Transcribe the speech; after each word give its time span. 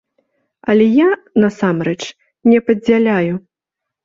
Але 0.73 0.87
я, 0.91 1.09
насамрэч, 1.43 1.99
не 2.53 2.59
падзяляю. 2.71 3.33